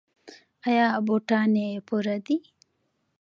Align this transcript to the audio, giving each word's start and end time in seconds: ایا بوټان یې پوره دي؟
ایا 0.67 0.85
بوټان 1.05 1.51
یې 1.61 1.83
پوره 1.87 2.15
دي؟ 2.25 2.37